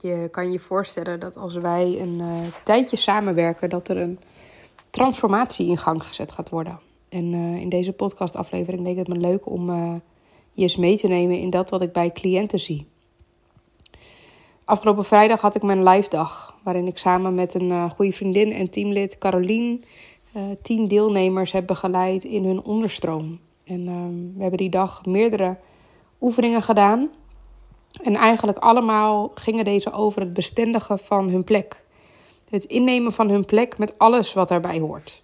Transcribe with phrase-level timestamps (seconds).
[0.00, 4.18] Je kan je voorstellen dat als wij een uh, tijdje samenwerken, dat er een
[4.90, 6.78] transformatie in gang gezet gaat worden.
[7.08, 9.92] En uh, in deze podcastaflevering denk ik het me leuk om uh,
[10.52, 12.86] je eens mee te nemen in dat wat ik bij cliënten zie.
[14.64, 18.70] Afgelopen vrijdag had ik mijn live dag, waarin ik samen met een goede vriendin en
[18.70, 19.84] teamlid Carolien
[20.62, 23.38] tien deelnemers heb begeleid in hun onderstroom.
[23.64, 25.56] En ehm, we hebben die dag meerdere
[26.20, 27.10] oefeningen gedaan.
[28.02, 31.82] En eigenlijk allemaal gingen deze over het bestendigen van hun plek.
[32.48, 35.22] Het innemen van hun plek met alles wat daarbij hoort.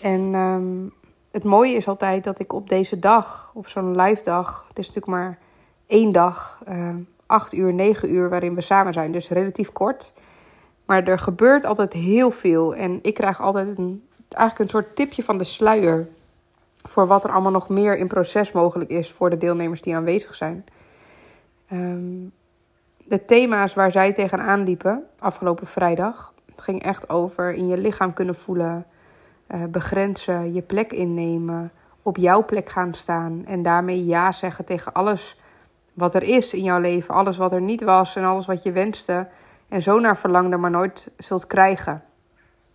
[0.00, 0.88] En ehm,
[1.30, 4.86] het mooie is altijd dat ik op deze dag, op zo'n live dag, het is
[4.86, 5.38] natuurlijk maar
[5.86, 6.94] één dag, uh,
[7.26, 10.12] acht uur, negen uur waarin we samen zijn, dus relatief kort.
[10.84, 15.22] Maar er gebeurt altijd heel veel en ik krijg altijd een, eigenlijk een soort tipje
[15.22, 16.08] van de sluier
[16.82, 20.34] voor wat er allemaal nog meer in proces mogelijk is voor de deelnemers die aanwezig
[20.34, 20.64] zijn.
[21.70, 22.28] Ehm,
[23.04, 26.34] de thema's waar zij tegenaan liepen afgelopen vrijdag.
[26.56, 28.86] Ging echt over in je lichaam kunnen voelen,
[29.48, 31.72] uh, begrenzen, je plek innemen,
[32.02, 35.40] op jouw plek gaan staan en daarmee ja zeggen tegen alles
[35.92, 38.72] wat er is in jouw leven, alles wat er niet was en alles wat je
[38.72, 39.28] wenste
[39.68, 42.02] en zo naar verlangde, maar nooit zult krijgen.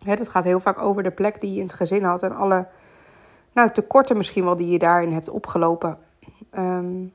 [0.06, 2.36] Hè, dat gaat heel vaak over de plek die je in het gezin had en
[2.36, 2.67] alle
[3.53, 5.97] nou, tekorten misschien wel die je daarin hebt opgelopen.
[6.58, 7.14] Um,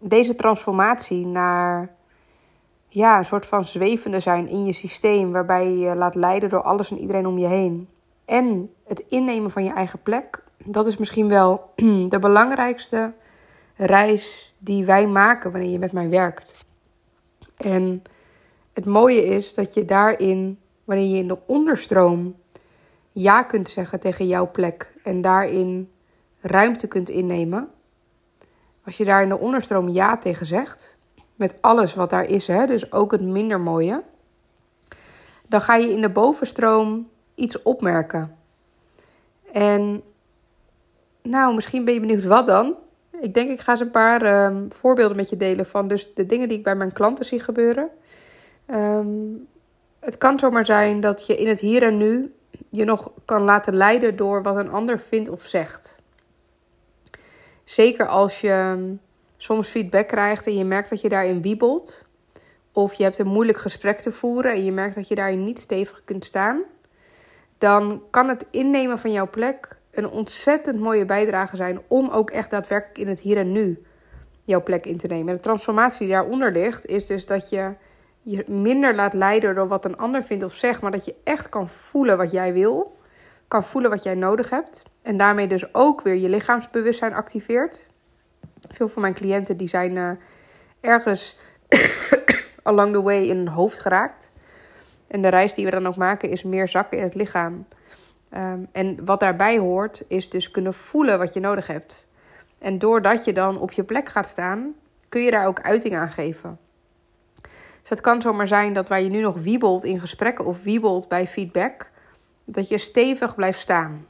[0.00, 1.94] deze transformatie naar
[2.88, 6.62] ja, een soort van zwevende zijn in je systeem, waarbij je je laat leiden door
[6.62, 7.88] alles en iedereen om je heen.
[8.24, 11.72] En het innemen van je eigen plek, dat is misschien wel
[12.08, 13.12] de belangrijkste
[13.76, 16.56] reis die wij maken wanneer je met mij werkt.
[17.56, 18.02] En
[18.72, 22.36] het mooie is dat je daarin, wanneer je in de onderstroom
[23.12, 25.90] ja kunt zeggen tegen jouw plek en daarin
[26.40, 27.68] ruimte kunt innemen,
[28.90, 30.98] als je daar in de onderstroom ja tegen zegt,
[31.34, 34.02] met alles wat daar is, hè, dus ook het minder mooie,
[35.46, 38.36] dan ga je in de bovenstroom iets opmerken.
[39.52, 40.02] En
[41.22, 42.74] nou, misschien ben je benieuwd wat dan.
[43.20, 46.26] Ik denk ik ga eens een paar ehm, voorbeelden met je delen van dus de
[46.26, 47.88] dingen die ik bij mijn klanten zie gebeuren.
[48.66, 49.08] Ehm,
[49.98, 52.34] het kan zomaar zijn dat je in het hier en nu
[52.68, 56.00] je nog kan laten leiden door wat een ander vindt of zegt.
[57.70, 58.94] Zeker als je ehm,
[59.36, 62.08] soms feedback krijgt en je merkt dat je daarin wiebelt.
[62.72, 65.58] Of je hebt een moeilijk gesprek te voeren en je merkt dat je daarin niet
[65.58, 66.62] stevig kunt staan.
[67.58, 72.50] Dan kan het innemen van jouw plek een ontzettend mooie bijdrage zijn om ook echt
[72.50, 73.82] daadwerkelijk in het hier en nu
[74.44, 75.28] jouw plek in te nemen.
[75.28, 77.74] En de transformatie die daaronder ligt, is dus dat je
[78.22, 81.48] je minder laat leiden door wat een ander vindt of zegt, maar dat je echt
[81.48, 82.96] kan voelen wat jij wil,
[83.48, 84.89] kan voelen wat jij nodig hebt.
[85.02, 87.86] En daarmee dus ook weer je lichaamsbewustzijn activeert.
[88.68, 90.10] Veel van mijn cliënten die zijn uh,
[90.80, 91.38] ergens
[92.62, 94.30] along the way in hun hoofd geraakt.
[95.06, 97.66] En de reis die we dan ook maken is meer zakken in het lichaam.
[98.36, 102.08] Um, en wat daarbij hoort is dus kunnen voelen wat je nodig hebt.
[102.58, 104.74] En doordat je dan op je plek gaat staan,
[105.08, 106.58] kun je daar ook uiting aan geven.
[107.80, 111.08] Dus het kan zomaar zijn dat waar je nu nog wiebelt in gesprekken of wiebelt
[111.08, 111.90] bij feedback,
[112.44, 114.06] dat je stevig blijft staan.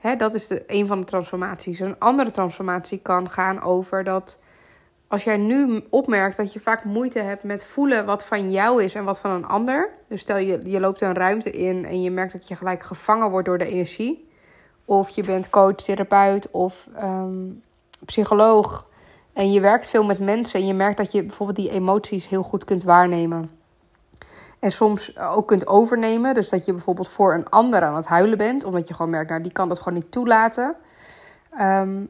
[0.00, 1.80] Hè, dat is de, een van de transformaties.
[1.80, 4.42] Een andere transformatie kan gaan over dat
[5.08, 8.94] als jij nu opmerkt dat je vaak moeite hebt met voelen wat van jou is
[8.94, 9.90] en wat van een ander.
[10.08, 13.30] Dus stel je, je loopt een ruimte in en je merkt dat je gelijk gevangen
[13.30, 14.28] wordt door de energie.
[14.84, 17.62] Of je bent coach, therapeut of um,
[18.04, 18.86] psycholoog.
[19.32, 22.42] En je werkt veel met mensen en je merkt dat je bijvoorbeeld die emoties heel
[22.42, 23.59] goed kunt waarnemen.
[24.60, 26.34] En soms ook kunt overnemen.
[26.34, 28.64] Dus dat je bijvoorbeeld voor een ander aan het huilen bent.
[28.64, 30.74] Omdat je gewoon merkt, nou die kan dat gewoon niet toelaten.
[31.60, 32.08] Um,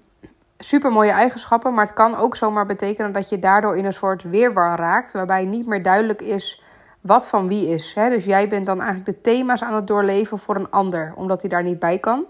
[0.58, 1.74] super mooie eigenschappen.
[1.74, 5.12] Maar het kan ook zomaar betekenen dat je daardoor in een soort weerwar raakt.
[5.12, 6.62] Waarbij niet meer duidelijk is
[7.00, 7.94] wat van wie is.
[7.94, 8.08] Hè?
[8.08, 11.12] Dus jij bent dan eigenlijk de thema's aan het doorleven voor een ander.
[11.16, 12.24] Omdat hij daar niet bij kan.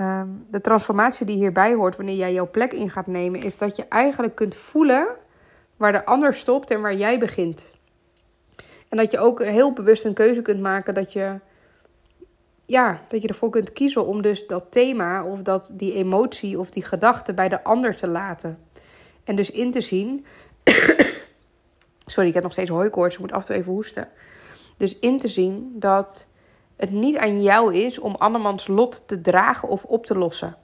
[0.00, 3.42] Um, de transformatie die hierbij hoort wanneer jij jouw plek in gaat nemen.
[3.42, 5.06] Is dat je eigenlijk kunt voelen
[5.76, 7.74] waar de ander stopt en waar jij begint.
[8.92, 11.38] En dat je ook heel bewust een keuze kunt maken dat je,
[12.66, 16.70] ja, dat je ervoor kunt kiezen om dus dat thema of dat, die emotie of
[16.70, 18.58] die gedachte bij de ander te laten.
[19.24, 20.26] En dus in te zien.
[22.06, 24.08] Sorry, ik heb nog steeds hooikoorts, ik moet af en toe even hoesten.
[24.76, 26.28] Dus in te zien dat
[26.76, 30.56] het niet aan jou is om andermans lot te dragen of op te lossen.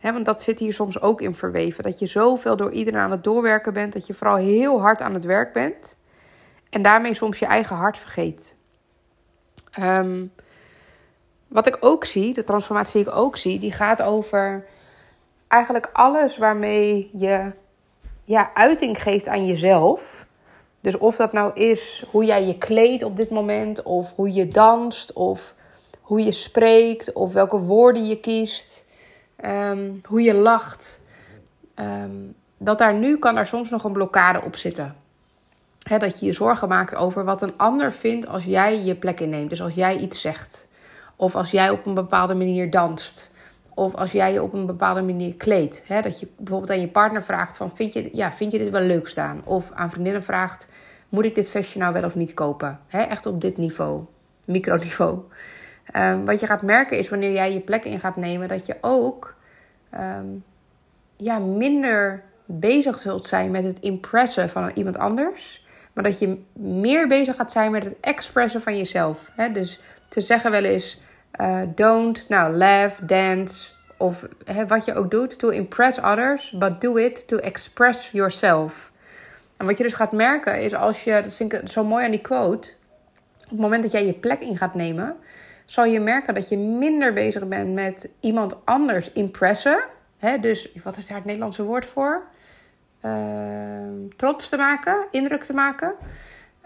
[0.00, 1.84] Want dat zit hier soms ook in verweven.
[1.84, 5.14] Dat je zoveel door iedereen aan het doorwerken bent, dat je vooral heel hard aan
[5.14, 5.98] het werk bent.
[6.70, 8.56] En daarmee soms je eigen hart vergeet.
[9.80, 10.32] Um,
[11.48, 14.66] wat ik ook zie, de transformatie die ik ook zie, die gaat over
[15.48, 17.52] eigenlijk alles waarmee je
[18.24, 20.26] ja, uiting geeft aan jezelf.
[20.80, 24.48] Dus of dat nou is hoe jij je kleedt op dit moment, of hoe je
[24.48, 25.54] danst, of
[26.00, 28.84] hoe je spreekt, of welke woorden je kiest,
[29.36, 31.02] ehm, hoe je lacht.
[31.74, 32.16] Ehm,
[32.58, 34.96] dat daar nu kan er soms nog een blokkade op zitten.
[35.80, 39.50] Dat je je zorgen maakt over wat een ander vindt als jij je plek inneemt.
[39.50, 40.68] Dus als jij iets zegt.
[41.16, 43.30] Of als jij op een bepaalde manier danst.
[43.74, 45.84] Of als jij je op een bepaalde manier kleedt.
[45.88, 48.80] Dat je bijvoorbeeld aan je partner vraagt van, vind je, ja, vind je dit wel
[48.80, 49.40] leuk staan?
[49.44, 50.68] Of aan vriendinnen vraagt,
[51.08, 52.80] moet ik dit vestje nou wel of niet kopen?
[52.88, 54.04] Echt op dit niveau,
[54.44, 55.20] microniveau.
[55.96, 58.76] Um, wat je gaat merken is wanneer jij je plek in gaat nemen, dat je
[58.80, 59.34] ook
[59.90, 60.26] ehm,
[61.16, 65.66] ja, minder bezig zult zijn met het impressen van iemand anders.
[66.00, 69.30] Maar dat je meer bezig gaat zijn met het expressen van jezelf.
[69.34, 69.52] Hè?
[69.52, 71.00] Dus te zeggen wel eens
[71.40, 76.80] uh, don't, nou, laugh, dance of hè, wat je ook doet, to impress others, but
[76.80, 78.92] do it to express yourself.
[79.56, 82.10] En wat je dus gaat merken is als je, dat vind ik zo mooi aan
[82.10, 82.70] die quote,
[83.42, 85.16] op het moment dat jij je plek in gaat nemen,
[85.64, 89.84] zal je merken dat je minder bezig bent met iemand anders impressen.
[90.18, 92.22] Hè, dus wat is daar het Nederlandse woord voor?
[93.04, 95.94] Uh, trots te maken, indruk te maken.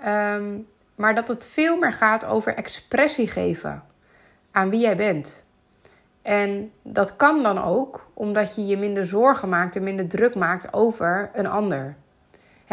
[0.07, 3.83] Um, maar dat het veel meer gaat over expressie geven
[4.51, 5.45] aan wie jij bent.
[6.23, 10.73] En dat kan dan ook omdat je je minder zorgen maakt en minder druk maakt
[10.73, 11.97] over een ander.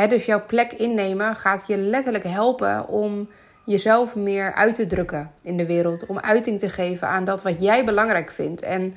[0.09, 3.29] dus jouw plek innemen gaat je letterlijk helpen om
[3.65, 6.05] jezelf meer uit te drukken in de wereld.
[6.05, 8.61] Om uiting te geven aan dat wat jij belangrijk vindt.
[8.61, 8.95] En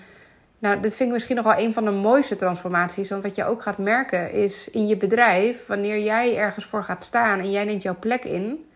[0.65, 3.09] nou, dit vind ik misschien nog wel een van de mooiste transformaties.
[3.09, 7.05] Want wat je ook gaat merken is in je bedrijf, wanneer jij ergens voor gaat
[7.05, 8.71] staan en jij neemt jouw plek in,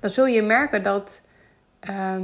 [0.00, 1.22] dan zul je merken dat
[1.80, 2.22] ehm,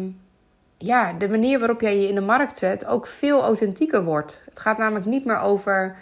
[0.78, 4.42] ja, de manier waarop jij je in de markt zet ook veel authentieker wordt.
[4.44, 5.96] Het gaat namelijk niet meer over,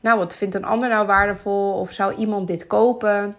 [0.00, 1.72] nou, wat vindt een ander nou waardevol?
[1.72, 3.36] Of zou iemand dit kopen?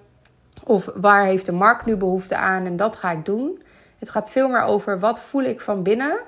[0.64, 3.64] Of waar heeft de markt nu behoefte aan en dat ga ik doen?
[3.98, 6.20] Het gaat veel meer over wat voel ik van binnen,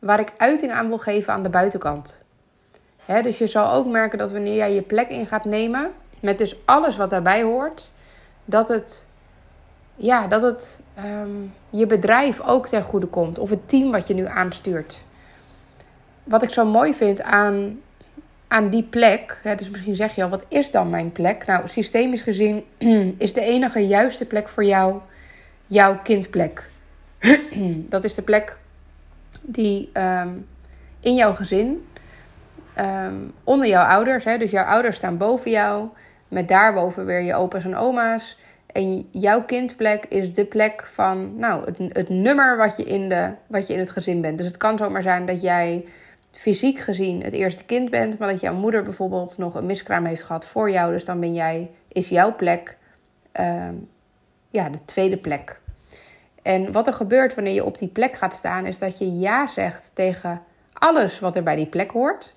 [0.00, 2.21] waar ik uiting aan wil geven aan de buitenkant.
[3.06, 5.90] Dus je zal ook merken dat wanneer jij je plek in gaat nemen,
[6.20, 7.92] met dus alles wat daarbij hoort,
[8.44, 9.06] dat het
[9.96, 11.30] ja, dat het ehm,
[11.70, 13.38] je bedrijf ook ten goede komt.
[13.38, 15.02] Of het team wat je nu aanstuurt.
[16.24, 17.80] Wat ik zo mooi vind aan,
[18.48, 19.40] aan die plek.
[19.56, 21.46] Dus misschien zeg je al, wat is dan mijn plek?
[21.46, 22.64] Nou, systemisch gezien
[23.18, 25.00] is de enige juiste plek voor jou
[25.66, 26.70] jouw kindplek.
[27.94, 28.58] dat is de plek
[29.40, 30.28] die ehm,
[31.00, 31.86] in jouw gezin,
[32.74, 33.14] ehm,
[33.44, 34.24] onder jouw ouders.
[34.24, 35.88] Hè, dus jouw ouders staan boven jou.
[36.28, 38.38] Met daarboven weer je opa's en oma's.
[38.66, 43.66] En jouw kindplek is de plek van nou, het, nummer wat je, in de, wat
[43.66, 44.38] je in het gezin bent.
[44.38, 45.84] Dus het kan zomaar zijn dat jij
[46.30, 50.22] fysiek gezien het eerste kind bent, maar dat jouw moeder bijvoorbeeld nog een miskraam heeft
[50.22, 50.92] gehad voor jou.
[50.92, 52.76] Dus dan ben jij, is jouw plek
[53.32, 53.74] ehm,
[54.50, 55.60] ja, de tweede plek.
[56.42, 59.46] En wat er gebeurt wanneer je op die plek gaat staan, is dat je ja
[59.46, 60.42] zegt tegen
[60.72, 62.34] alles wat er bij die plek hoort.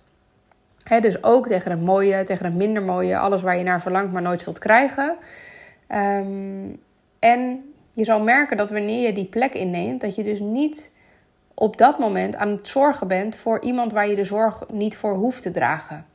[1.01, 4.21] Dus ook tegen het mooie, tegen het minder mooie, alles waar je naar verlangt, maar
[4.21, 5.15] nooit zult krijgen.
[5.87, 6.67] Ehm,
[7.19, 10.93] en je zal merken dat wanneer je die plek inneemt, dat je dus niet
[11.53, 15.13] op dat moment aan het zorgen bent voor iemand waar je de zorg niet voor
[15.13, 16.05] hoeft te dragen.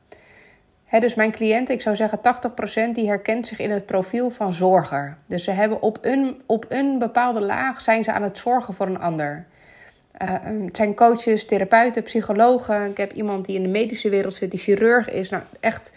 [0.99, 5.17] dus mijn cliënten, ik zou zeggen 80%, die herkent zich in het profiel van zorger.
[5.27, 8.87] Dus ze hebben op een, op een bepaalde laag zijn ze aan het zorgen voor
[8.87, 9.47] een ander.
[10.23, 12.91] Uh, het zijn coaches, therapeuten, psychologen.
[12.91, 15.31] Ik heb iemand die in de medische wereld zit, die chirurg is.
[15.31, 15.93] Nou, echt,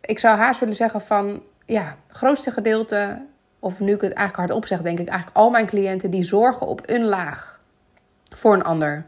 [0.00, 3.22] ik zou haast willen zeggen van ja, grootste gedeelte,
[3.58, 6.66] of nu ik het eigenlijk hardop zeg, denk ik eigenlijk al mijn cliënten die zorgen
[6.66, 7.60] op een laag
[8.34, 9.06] voor een ander.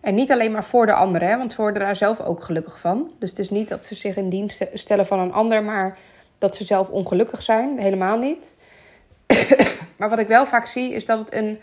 [0.00, 2.80] En niet alleen maar voor de ander, hè, want ze worden daar zelf ook gelukkig
[2.80, 3.10] van.
[3.18, 5.98] Dus het is niet dat ze zich in dienst stellen van een ander, maar
[6.38, 7.78] dat ze zelf ongelukkig zijn.
[7.78, 8.56] Helemaal niet.
[9.98, 11.58] maar wat ik wel vaak zie, is dat het een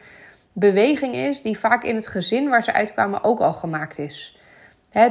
[0.57, 4.39] beweging is die vaak in het gezin waar ze uitkwamen ook al gemaakt is.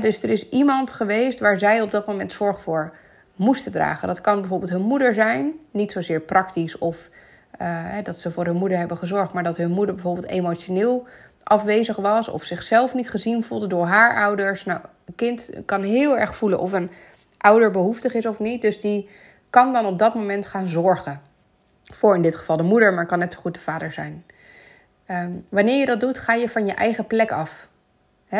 [0.00, 2.96] dus er is iemand geweest waar zij op dat moment zorg voor
[3.36, 4.08] moesten dragen.
[4.08, 7.10] Dat kan bijvoorbeeld hun moeder zijn, niet zozeer praktisch of
[7.60, 11.06] uh, dat ze voor hun moeder hebben gezorgd, maar dat hun moeder bijvoorbeeld emotioneel
[11.42, 14.64] afwezig was of zichzelf niet gezien voelde door haar ouders.
[14.64, 16.90] Nou, een kind kan heel erg voelen of een
[17.38, 19.08] ouder behoeftig is of niet, dus die
[19.50, 21.20] kan dan op dat moment gaan zorgen.
[21.92, 24.24] Voor in dit geval de moeder, maar kan net zo goed de vader zijn.
[25.11, 27.68] Um, wanneer je dat doet, ga je van je eigen plek af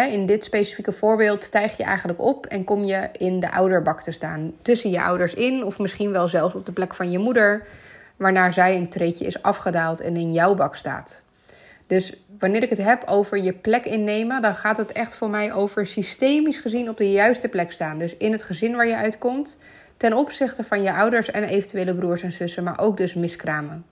[0.03, 4.11] in dit specifieke voorbeeld stijg je eigenlijk op en kom je in de ouderbak te
[4.11, 4.53] staan.
[4.63, 7.67] Tussen je ouders in, of misschien wel zelfs op de plek van je moeder,
[8.17, 11.23] waarna zij een treetje is afgedaald en in jouw bak staat.
[11.87, 15.53] Dus wanneer ik het heb over je plek innemen, dan gaat het echt voor mij
[15.53, 17.99] over systemisch gezien op de juiste plek staan.
[17.99, 19.57] Dus in het gezin waar je uitkomt,
[19.97, 23.85] ten opzichte van je ouders en eventuele broers en zussen, maar ook dus miskramen.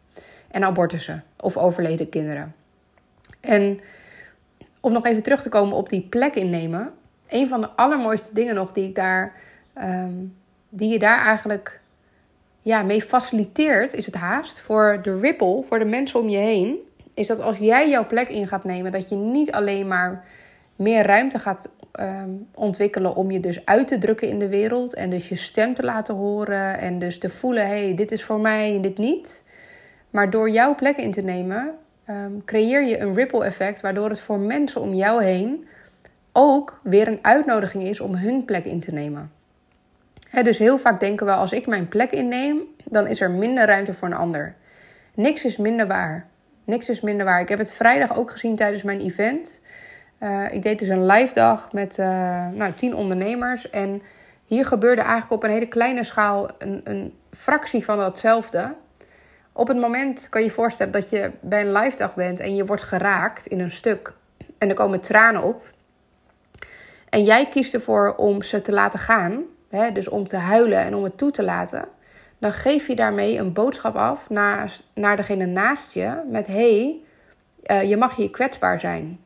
[0.51, 2.55] En abortussen of overleden kinderen.
[3.43, 3.81] En
[4.81, 6.93] om nog even terug te komen op die plek innemen.
[7.29, 9.33] Een van de allermooiste dingen nog die ik daar,
[9.73, 10.15] ehm,
[10.69, 11.81] die je daar eigenlijk
[12.61, 16.77] ja, mee faciliteert, is het haast voor de ripple, voor de mensen om je heen.
[17.15, 20.25] Is dat als jij jouw plek in gaat nemen, dat je niet alleen maar
[20.77, 24.95] meer ruimte gaat ehm, ontwikkelen om je dus uit te drukken in de wereld.
[24.95, 26.79] En dus je stem te laten horen.
[26.79, 29.43] En dus te voelen: hé, hey, dit is voor mij en dit niet.
[30.11, 34.21] Maar door jouw plek in te nemen, Ehm, creëer je een ripple effect, waardoor het
[34.21, 35.67] voor mensen om jou heen
[36.33, 39.33] ook weer een uitnodiging is om hun plek in te nemen.
[40.43, 43.95] dus heel vaak denken we, als ik mijn plek inneem, dan is er minder ruimte
[43.95, 44.55] voor een ander.
[45.15, 46.27] Niks is minder waar.
[46.65, 47.41] Niks is minder waar.
[47.41, 49.61] Ik heb het vrijdag ook gezien tijdens mijn event.
[50.23, 52.07] Uh, ik deed dus een live dag met uh,
[52.49, 53.71] nou, tien ondernemers.
[53.71, 54.03] En
[54.45, 58.75] hier gebeurde eigenlijk op een hele kleine schaal een, een fractie van datzelfde.
[59.53, 62.57] Op het moment kan je je voorstellen dat je bij een live dag bent en
[62.57, 64.15] je wordt geraakt in een stuk
[64.59, 65.65] en er komen tranen op.
[67.09, 70.95] En jij kiest ervoor om ze te laten gaan, hè, dus om te huilen en
[70.95, 71.89] om het toe te laten.
[72.39, 77.01] Dan geef je daarmee een boodschap af naar, naar degene naast je met hey,
[77.67, 79.21] uh, je mag hier kwetsbaar zijn.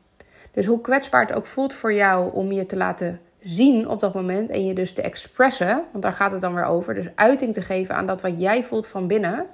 [0.51, 4.13] Dus hoe kwetsbaar het ook voelt voor jou om je te laten zien op dat
[4.13, 7.53] moment en je dus te expressen, want daar gaat het dan weer over, dus uiting
[7.53, 9.45] te geven aan dat wat jij voelt van binnen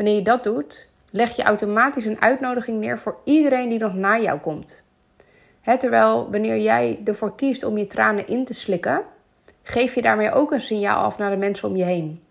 [0.00, 4.18] Wanneer je dat doet, leg je automatisch een uitnodiging neer voor iedereen die nog na
[4.18, 4.84] jou komt.
[5.78, 9.02] terwijl wanneer jij ervoor kiest om je tranen in te slikken,
[9.62, 12.22] geef je daarmee ook een signaal af naar de mensen om je heen.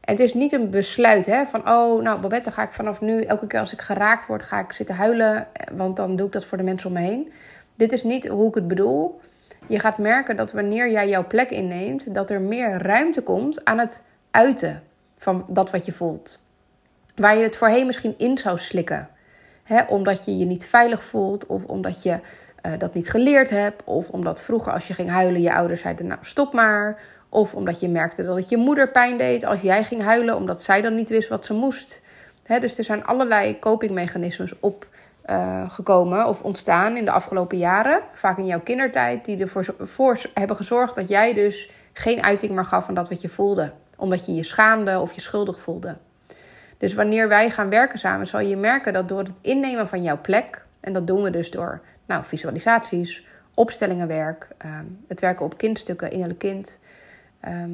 [0.00, 3.00] En het is niet een besluit hè, van, oh, nou, Babette, dan ga ik vanaf
[3.00, 6.32] nu, elke keer als ik geraakt word, ga ik zitten huilen, want dan doe ik
[6.32, 7.32] dat voor de mensen om me heen.
[7.74, 9.20] Dit is niet hoe ik het bedoel.
[9.66, 13.78] Je gaat merken dat wanneer jij jouw plek inneemt, dat er meer ruimte komt aan
[13.78, 14.82] het uiten
[15.18, 16.44] van dat wat je voelt.
[17.16, 19.08] Waar je het voorheen misschien in zou slikken.
[19.88, 22.10] Omdat je je niet veilig voelt of omdat je
[22.66, 23.84] uh, dat niet geleerd hebt.
[23.84, 26.98] Of omdat vroeger als je ging huilen je ouders zeiden nou stop maar.
[27.28, 30.62] Of omdat je merkte dat het je moeder pijn deed als jij ging huilen omdat
[30.62, 32.02] zij dan niet wist wat ze moest.
[32.60, 38.00] Dus er zijn allerlei copingmechanismes opgekomen uh, of ontstaan in de afgelopen jaren.
[38.12, 42.64] Vaak in jouw kindertijd die ervoor voor hebben gezorgd dat jij dus geen uiting meer
[42.64, 43.72] gaf van dat wat je voelde.
[43.96, 45.96] Omdat je je schaamde of je schuldig voelde.
[46.76, 50.20] Dus wanneer wij gaan werken samen, zal je merken dat door het innemen van jouw
[50.20, 56.10] plek, en dat doen we dus door nou, visualisaties, opstellingenwerk, ehm, het werken op kindstukken,
[56.10, 56.78] innerlijk kind.
[57.40, 57.70] Ehm,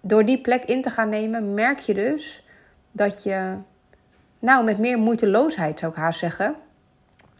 [0.00, 2.46] door die plek in te gaan nemen, merk je dus
[2.92, 3.54] dat je,
[4.38, 6.54] nou met meer moeiteloosheid zou ik haast zeggen,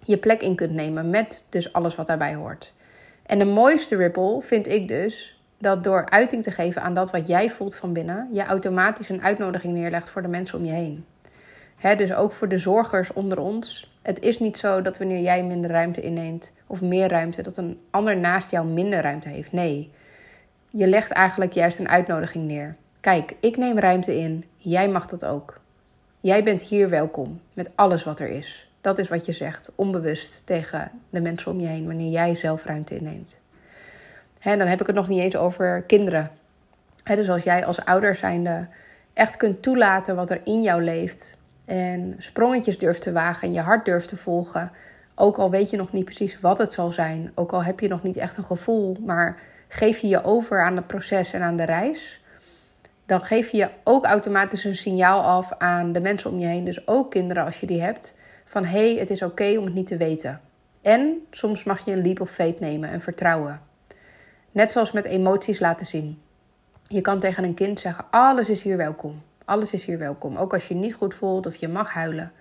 [0.02, 2.74] je plek in kunt nemen met dus alles wat daarbij hoort.
[3.22, 7.26] En de mooiste ripple vind ik dus dat door uiting te geven aan dat wat
[7.26, 11.04] jij voelt van binnen, je automatisch een uitnodiging neerlegt voor de mensen om je heen.
[11.96, 13.94] dus ook voor de zorgers onder ons.
[14.02, 17.80] Het is niet zo dat wanneer jij minder ruimte inneemt of meer ruimte, dat een
[17.90, 19.52] ander naast jou minder ruimte heeft.
[19.52, 19.90] Nee,
[20.70, 22.76] je legt eigenlijk juist een uitnodiging neer.
[23.00, 25.60] Kijk, ik neem ruimte in, jij mag dat ook.
[26.20, 28.70] Jij bent hier welkom met alles wat er is.
[28.80, 32.64] Dat is wat je zegt, onbewust tegen de mensen om je heen, wanneer jij zelf
[32.64, 33.40] ruimte inneemt.
[34.40, 36.30] En dan heb ik het nog niet eens over kinderen.
[37.04, 38.68] dus als jij als ouder zijnde
[39.12, 41.36] echt kunt toelaten wat er in jou leeft.
[41.64, 44.70] En sprongetjes durft te wagen en je hart durft te volgen.
[45.14, 47.32] Ook al weet je nog niet precies wat het zal zijn.
[47.34, 48.96] Ook al heb je nog niet echt een gevoel.
[49.04, 49.38] Maar
[49.68, 52.20] geef je je over aan het proces en aan de reis.
[53.06, 56.64] Dan geef je ook automatisch een signaal af aan de mensen om je heen.
[56.64, 58.14] Dus ook kinderen als je die hebt.
[58.44, 60.40] Van hé, hey, het is oké om het niet te weten.
[60.82, 63.60] En soms mag je een leap of faith nemen en vertrouwen.
[64.56, 66.18] Net zoals met emoties laten zien.
[66.86, 69.22] Je kan tegen een kind zeggen: alles is hier welkom.
[69.44, 70.36] Alles is hier welkom.
[70.36, 72.32] Ook als je niet goed voelt of je mag huilen.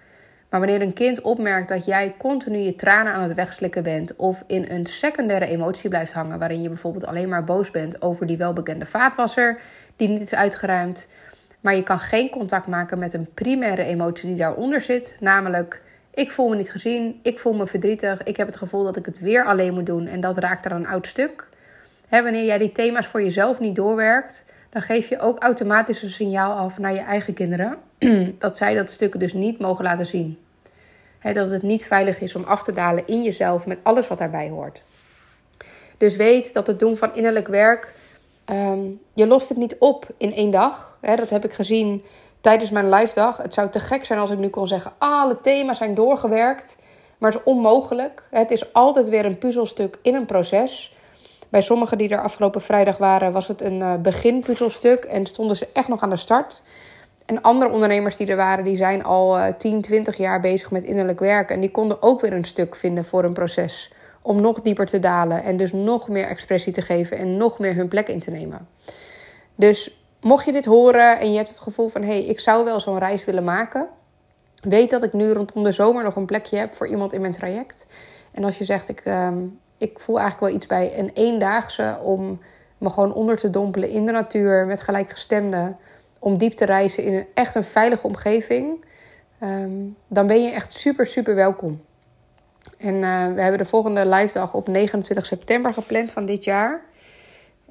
[0.49, 4.43] Maar wanneer een kind opmerkt dat jij continu je tranen aan het wegslikken bent of
[4.47, 8.37] in een secundaire emotie blijft hangen, waarin je bijvoorbeeld alleen maar boos bent over die
[8.37, 9.59] welbekende vaatwasser
[9.95, 11.07] die niet is uitgeruimd,
[11.61, 15.81] maar je kan geen contact maken met een primaire emotie die daaronder zit, namelijk
[16.13, 19.05] ik voel me niet gezien, ik voel me verdrietig, ik heb het gevoel dat ik
[19.05, 21.47] het weer alleen moet doen en dat raakt er een oud stuk
[22.09, 26.51] wanneer jij die thema's voor jezelf niet doorwerkt, dan geef je ook automatisch een signaal
[26.51, 27.77] af naar je eigen kinderen
[28.39, 30.39] dat zij dat stuk dus niet mogen laten zien.
[31.33, 34.49] dat het niet veilig is om af te dalen in jezelf met alles wat daarbij
[34.49, 34.83] hoort.
[35.97, 37.93] Dus weet dat het doen van innerlijk werk,
[38.45, 38.79] ehm,
[39.13, 40.97] je lost het niet op in één dag.
[41.01, 42.03] dat heb ik gezien
[42.41, 43.37] tijdens mijn live dag.
[43.37, 46.75] Het zou te gek zijn als ik nu kon zeggen: alle thema's zijn doorgewerkt.
[47.17, 48.23] Maar het is onmogelijk.
[48.29, 50.94] Het is altijd weer een puzzelstuk in een proces.
[51.49, 55.67] Bij sommigen die er afgelopen vrijdag waren, was het een uh, beginpuzzelstuk en stonden ze
[55.73, 56.61] echt nog aan de start.
[57.25, 60.83] En andere ondernemers die er waren, die zijn al uh, 10, 20 jaar bezig met
[60.83, 61.55] innerlijk werken.
[61.55, 63.91] En die konden ook weer een stuk vinden voor een proces.
[64.21, 67.75] Om nog dieper te dalen en dus nog meer expressie te geven en nog meer
[67.75, 68.67] hun plek in te nemen.
[69.55, 72.65] Dus mocht je dit horen en je hebt het gevoel van hé, hey, ik zou
[72.65, 73.87] wel zo'n reis willen maken.
[74.61, 77.33] Weet dat ik nu rondom de zomer nog een plekje heb voor iemand in mijn
[77.33, 77.85] traject.
[78.31, 79.27] En als je zegt, ik, uh,
[79.77, 82.39] ik voel eigenlijk wel iets bij een eendaagse om
[82.77, 85.77] me gewoon onder te dompelen in de natuur met gelijkgestemden
[86.19, 88.85] om diep te reizen in een echt een veilige omgeving,
[89.39, 89.71] ehm,
[90.07, 91.81] dan ben je echt super, super welkom.
[92.77, 96.81] En uh, we hebben de volgende live dag op 29 september gepland van dit jaar.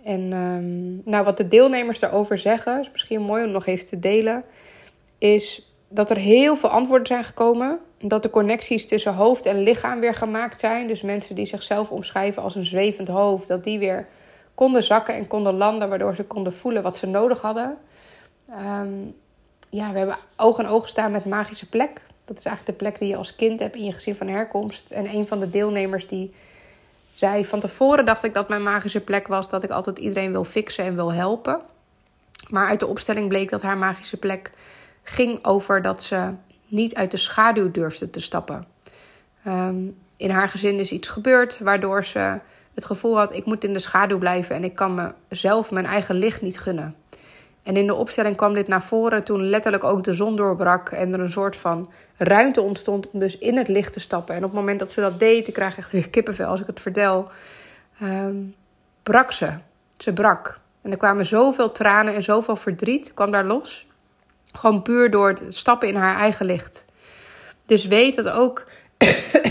[0.05, 3.99] En um, nou, wat de deelnemers daarover zeggen, is misschien mooi om nog even te
[3.99, 4.45] delen,
[5.19, 7.79] is dat er heel veel antwoorden zijn gekomen.
[8.01, 10.87] Dat de connecties tussen hoofd en lichaam weer gemaakt zijn.
[10.87, 14.07] Dus mensen die zichzelf omschrijven als een zwevend hoofd, dat die weer
[14.55, 17.77] konden zakken en konden landen, waardoor ze konden voelen wat ze nodig hadden.
[18.51, 19.15] Um,
[19.71, 22.01] ja, we hebben oog in oog staan met Magische Plek.
[22.25, 24.91] Dat is eigenlijk de plek die je als kind hebt in je gezin van herkomst.
[24.91, 26.35] En een van de deelnemers die
[27.15, 30.45] zei: Van tevoren dacht ik dat mijn magische plek was dat ik altijd iedereen wil
[30.45, 31.61] fixen en wil helpen.
[32.49, 34.51] Maar uit de opstelling bleek dat haar magische plek
[35.05, 36.31] ging over dat ze
[36.67, 38.67] niet uit de schaduw durfde te stappen.
[39.47, 42.41] Um, in haar gezin is iets gebeurd waardoor ze
[42.75, 46.15] het gevoel had: ik moet in de schaduw blijven en ik kan mezelf mijn eigen
[46.15, 46.95] licht niet gunnen.
[47.63, 51.13] En in de opstelling kwam dit naar voren toen letterlijk ook de zon doorbrak en
[51.15, 54.35] er een soort van ruimte ontstond om dus in het licht te stappen.
[54.35, 56.67] En op het moment dat ze dat deed, ik krijg echt weer kippenvel als ik
[56.67, 57.29] het vertel,
[58.03, 58.55] um,
[59.03, 59.51] brak ze.
[59.97, 60.61] Ze brak.
[60.83, 63.87] En er kwamen zoveel tranen en zoveel verdriet kwam daar los.
[64.59, 66.85] Gewoon puur door het stappen in haar eigen licht.
[67.67, 68.65] Dus weet dat ook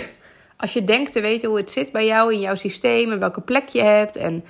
[0.57, 3.41] als je denkt te weten hoe het zit bij jou in jouw systeem en welke
[3.41, 4.43] plek je hebt en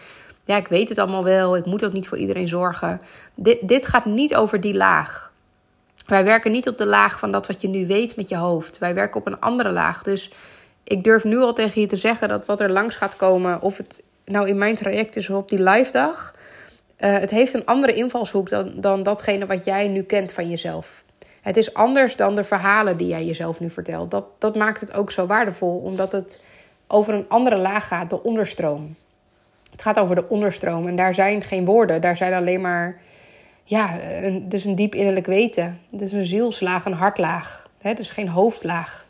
[0.45, 3.01] ja, ik weet het allemaal wel, ik moet ook niet voor iedereen zorgen.
[3.35, 5.31] Dit, dit gaat niet over die laag.
[6.05, 8.77] Wij werken niet op de laag van dat wat je nu weet met je hoofd.
[8.77, 10.03] Wij werken op een andere laag.
[10.03, 10.31] Dus
[10.83, 13.77] ik durf nu al tegen je te zeggen dat wat er langs gaat komen, of
[13.77, 16.32] het nou in mijn traject is of op die live dag,
[17.03, 21.03] uh, het heeft een andere invalshoek dan, dan datgene wat jij nu kent van jezelf.
[21.41, 24.11] Het is anders dan de verhalen die jij jezelf nu vertelt.
[24.11, 26.43] Dat, dat maakt het ook zo waardevol, omdat het
[26.87, 28.95] over een andere laag gaat, de onderstroom.
[29.71, 33.01] Het gaat over de onderstroom en daar zijn geen woorden, daar zijn alleen maar,
[33.63, 35.79] ja, een, dus een diep innerlijk weten.
[35.91, 37.93] Het is een zielslaag, een hartlaag, hè?
[37.93, 39.05] dus geen hoofdlaag.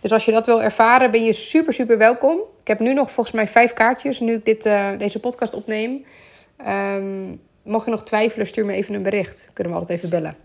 [0.00, 2.38] Dus als je dat wil ervaren, ben je super, super welkom.
[2.60, 6.04] Ik heb nu nog volgens mij vijf kaartjes, nu ik dit, uh, deze podcast opneem.
[6.68, 9.50] Um, mocht je nog twijfelen, stuur me even een bericht.
[9.52, 10.36] Kunnen we altijd even bellen.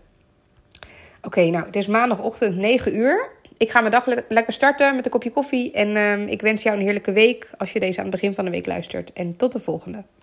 [1.22, 5.04] Oké, nou, het is maandagochtend 9 uur ik ga mijn dag le lekker starten met
[5.04, 5.72] een kopje koffie.
[5.72, 8.44] En uh, ik wens jou een heerlijke week als je deze aan het begin van
[8.44, 9.12] de week luistert.
[9.12, 10.02] En tot de volgende.